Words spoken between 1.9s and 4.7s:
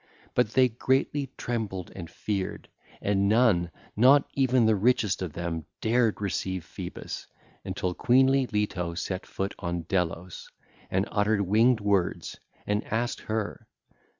and feared, and none, not even